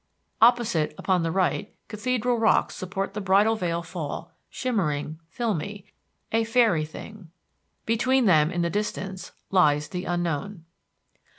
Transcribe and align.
Opposite 0.41 0.95
upon 0.97 1.21
the 1.21 1.31
right 1.31 1.75
Cathedral 1.87 2.39
Rocks 2.39 2.73
support 2.75 3.13
the 3.13 3.21
Bridal 3.21 3.55
Veil 3.55 3.83
Fall, 3.83 4.33
shimmering, 4.49 5.19
filmy, 5.29 5.85
a 6.31 6.43
fairy 6.43 6.85
thing. 6.85 7.29
Between 7.85 8.25
them, 8.25 8.49
in 8.49 8.63
the 8.63 8.71
distance, 8.71 9.31
lies 9.51 9.89
the 9.89 10.05
unknown. 10.05 10.65